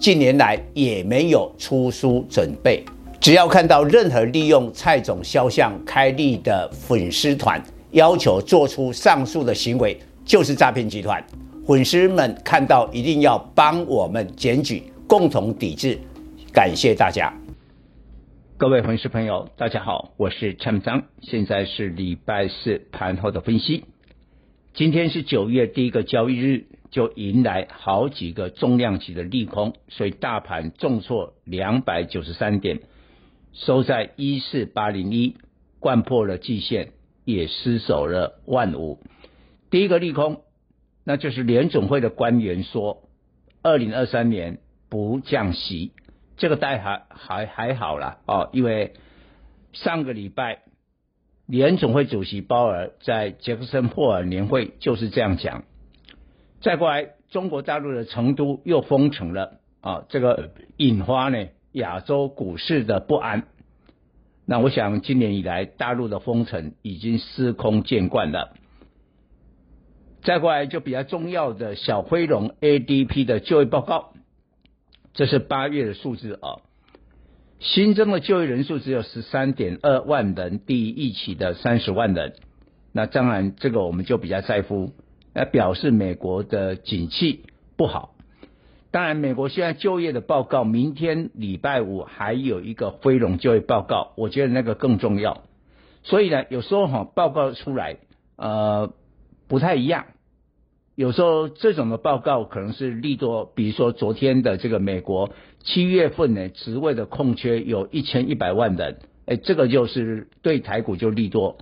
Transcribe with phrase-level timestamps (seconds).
[0.00, 2.82] 近年来也没有出书准备。
[3.20, 11.22] 只要看到任何利用蔡总肖像开立的粉丝团，要求做出上述的行为，就是诈骗集团。
[11.66, 15.98] 粉丝们看到一定要帮我们检举，共同抵制。
[16.50, 17.30] 感谢大家。
[18.56, 23.84] 各位粉丝朋友，大家好，我是陈章，现在是礼拜四盘后的分析。
[24.72, 32.80] 今天是九月第一个交易日，就迎来好几个重量级的利空，所以大盘重挫两百九十三点，
[33.52, 35.36] 收在一四八零一，
[35.80, 36.92] 掼破了季线，
[37.24, 38.98] 也失守了万五。
[39.70, 40.42] 第一个利空，
[41.04, 43.04] 那就是联总会的官员说，
[43.62, 45.92] 二零二三年不降息。
[46.36, 48.94] 这个代还还还好啦哦，因为
[49.72, 50.62] 上个礼拜
[51.46, 55.64] 联总会主席鲍尔在杰克森霍尔年会就是这样讲。
[56.60, 63.44] 再过来，中国大陆的成都又封城了啊、这个引发呢亚洲股市的不安。
[64.44, 68.54] 那我想今年以来大陆的封城已经司空见惯了。
[70.22, 74.12] 再过来就比较重要的小非农 ADP 的就业报告。
[75.14, 76.60] 这是八月的数字啊，
[77.58, 82.34] 新增的就业人数只有十三点二万人，低于预期的三十万人。
[82.92, 84.92] 那当然，这个我们就比较在乎，
[85.34, 87.44] 来表示美国的景气
[87.76, 88.14] 不好。
[88.92, 95.44] 当然，美国现在就业的报告，明天礼拜五还有一个非农就业报告，我觉得那个更重要。
[96.02, 97.98] 所以呢，有时候哈报告出来，
[98.36, 98.92] 呃，
[99.46, 100.06] 不太一样。
[100.96, 105.30] 有时候这种的报告可能是利多，比如说昨天的这个美国
[105.62, 111.58] 七月份呢职位的空缺有一千一百万人，哎，这个就是对台股就利多。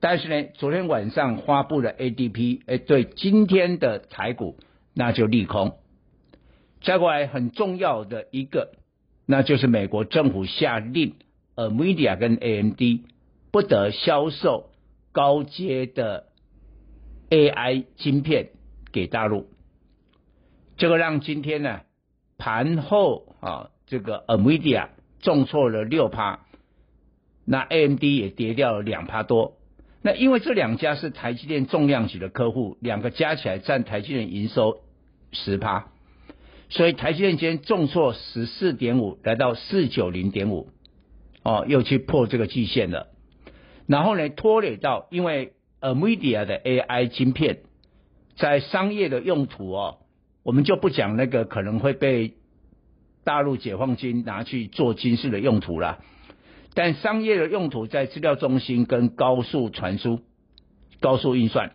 [0.00, 4.56] 但是呢，昨天晚上发布的 ADP，哎，对今天的台股
[4.94, 5.78] 那就利空。
[6.82, 8.72] 再过来很重要的一个，
[9.26, 11.14] 那就是美国政府下令
[11.54, 12.80] ，NVIDIA 跟 AMD
[13.50, 14.70] 不得销售
[15.12, 16.26] 高阶的
[17.30, 18.50] AI 晶片。
[18.92, 19.48] 给大陆，
[20.78, 21.82] 这个让今天呢
[22.38, 24.88] 盘后啊，这个 NVIDIA
[25.20, 26.46] 重挫了六趴，
[27.44, 29.58] 那 AMD 也跌掉了两趴多。
[30.02, 34.78] 那因为这两家是台积电重量级的客户，两个加起来占台积电营收
[35.32, 35.88] 十趴，
[36.68, 40.68] 所以台积电今天重挫十四点五，来到四九零点五，
[41.42, 43.08] 哦，又去破这个季线了。
[43.86, 47.58] 然后呢，拖累到因为 Amidia 的 AI 晶片。
[48.38, 49.96] 在商业的用途哦，
[50.42, 52.34] 我们就不讲那个可能会被
[53.24, 56.04] 大陆解放军拿去做军事的用途了。
[56.76, 60.20] 但商业的用途在资料中心跟高速传输、
[61.00, 61.72] 高速运算，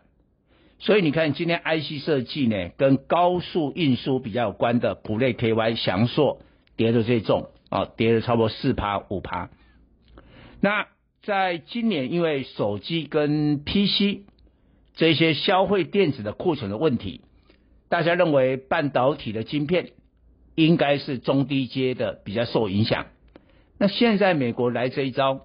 [0.77, 6.43] 所以你看今天 IC 设计呢，跟高速运输比较有关的普类 KY 祥硕
[6.77, 9.49] 跌的最重啊，跌了差不多四趴五趴。
[10.61, 10.87] 那
[11.23, 14.27] 在今年因为手机跟 PC。
[14.93, 17.21] 这些消费电子的库存的问题，
[17.87, 19.91] 大家认为半导体的晶片
[20.53, 23.05] 应该是中低阶的比较受影响。
[23.81, 25.41] 那现在美国来这一招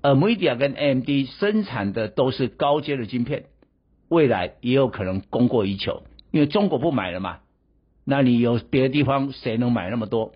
[0.00, 3.48] ，NVIDIA 跟 AMD 生产的都是高阶的晶片，
[4.08, 7.40] 未来也有可能供过于求，因为中国不买了嘛。
[8.06, 10.32] 那你有别的地方谁能买那么多？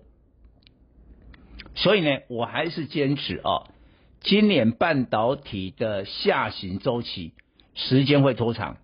[1.73, 3.73] 所以呢，我还是坚持啊，
[4.21, 7.33] 今年半导体的下行周期。
[7.73, 8.77] 时间会拖长，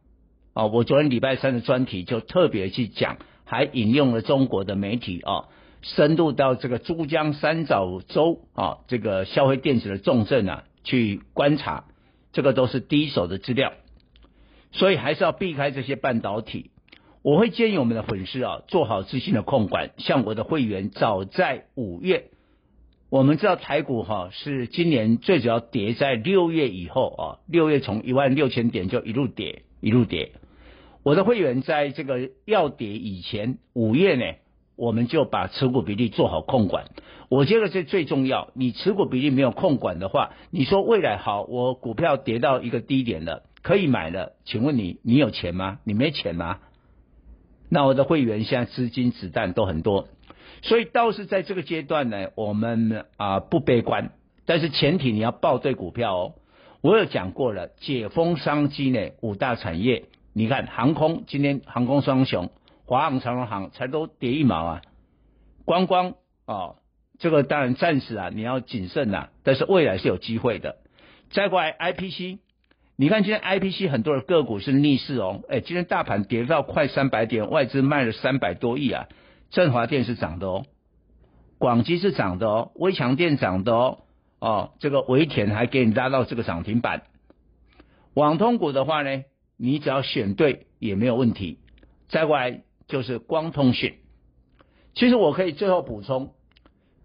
[0.54, 5.46] 啊，我昨天礼拜三的专题就特别去讲，还引用了中国的媒体啊，
[5.84, 11.84] 深入到这个珠江三角洲啊，这个消费电子的重镇啊，去观察，
[12.32, 13.74] 这个都是第一手的资料，
[14.72, 16.72] 所以还是要避开这些半导体。
[17.22, 22.32] 我会建议我们的粉丝啊，做好资金的控管，像我的会员，早在五月。
[23.10, 30.32] 我们知道台股哈是今年最主要跌在六月以后啊，六月从一万六千点就一路跌一路跌。
[31.04, 34.24] 我的会员在这个要跌以前，五月呢，
[34.76, 36.86] 我们就把持股比例做好控管。
[37.30, 38.50] 我觉得这最重要。
[38.54, 45.80] 你持股比例没有控管的话，你说未来好，我股票跌到一个低点了，可以买了，请问你你有钱吗？
[45.84, 46.60] 你没钱吗？
[47.70, 50.08] 那我的会员现在资金子弹都很多，
[50.62, 54.12] 所以倒是在这个阶段呢，我们啊不悲观，
[54.46, 56.34] 但是前提你要报对股票哦。
[56.82, 60.04] 我有讲过了，解封商机呢，五大产业，
[60.34, 62.52] 你看航空今天航空双雄，
[62.86, 64.82] 华航、长荣航才都跌一毛啊，
[65.66, 66.16] 观光
[66.46, 66.78] 哦，
[67.20, 70.78] 这个当然暂时啊你要谨慎呐、啊，但是未来是有机会的。
[71.32, 72.40] 再过来 IPC，
[72.96, 79.08] 你看今天 IPC 很多的个股是逆势哦，哎，今天大盘跌到快三百点，外资卖了三百多亿啊，
[79.50, 80.66] 振华电是涨的哦，
[81.58, 84.00] 广基是涨的哦，威强电涨的哦。
[84.40, 87.04] 哦，这个维田还给你拉到这个涨停板。
[88.14, 89.24] 网通股的话呢，
[89.56, 91.60] 你只要选对也没有问题。
[92.10, 93.96] 再过来就是光通讯。
[94.94, 96.34] 其实我可以最后补充，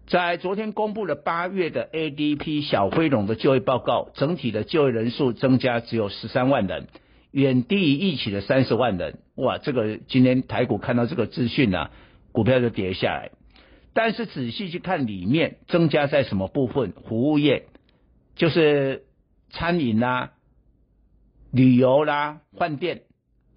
[0.07, 6.87] 在昨天公布了八月的 ADP 小非农的就业报告，整体的就业人数增加只有十三万人，
[7.31, 9.19] 远低于预期的三十万人。
[9.35, 11.91] 哇，这个今天台股看到这个资讯啊，
[12.31, 13.31] 股票就跌下来。
[13.93, 16.93] 但是仔细去看里面增加在什么部分？
[17.07, 17.65] 服务业
[18.35, 19.03] 就是
[19.49, 20.33] 餐饮啦、
[21.51, 23.01] 旅游啦、啊、饭店，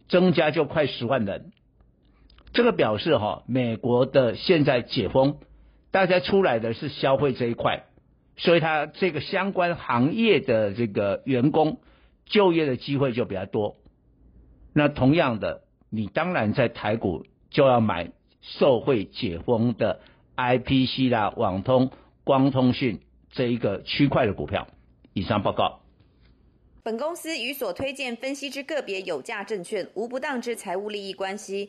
[0.08, 1.52] 增加就快十万人。
[2.52, 5.38] 这个表示哈，美国的现在解封，
[5.90, 7.84] 大家出来的是消费这一块，
[8.36, 11.80] 所以它这个相关行业的这个员工
[12.26, 13.76] 就业的机会就比较多。
[14.72, 18.10] 那同样的，你当然在台股就要买
[18.40, 20.00] 受惠解封的。
[20.34, 21.90] IPC 啦，网通、
[22.24, 23.00] 光通讯
[23.32, 24.66] 这一个区块的股票。
[25.12, 25.80] 以上报告。
[26.82, 31.68] 本公司与所推荐分析之个别有价证券无不当之财务利益关系。